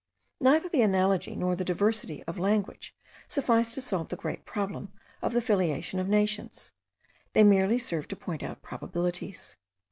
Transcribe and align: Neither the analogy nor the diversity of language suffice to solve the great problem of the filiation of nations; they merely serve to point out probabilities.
Neither 0.39 0.67
the 0.67 0.81
analogy 0.81 1.35
nor 1.35 1.55
the 1.55 1.63
diversity 1.63 2.23
of 2.23 2.39
language 2.39 2.95
suffice 3.27 3.71
to 3.75 3.81
solve 3.81 4.09
the 4.09 4.15
great 4.15 4.45
problem 4.45 4.91
of 5.21 5.31
the 5.31 5.43
filiation 5.43 5.99
of 5.99 6.07
nations; 6.09 6.73
they 7.33 7.43
merely 7.43 7.77
serve 7.77 8.07
to 8.07 8.15
point 8.15 8.41
out 8.41 8.63
probabilities. 8.63 9.57